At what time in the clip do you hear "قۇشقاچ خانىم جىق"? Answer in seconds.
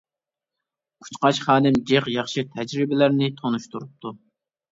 1.03-2.09